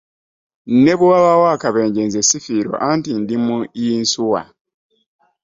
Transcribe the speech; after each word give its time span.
Ne 0.83 0.93
bwe 0.97 1.07
wabaawo 1.13 1.45
akabenje 1.55 2.01
nze 2.05 2.21
ssifiirwa 2.23 2.75
anti 2.89 3.11
ndi 3.21 3.35
mu 3.45 3.57
yinsuwa. 3.81 4.41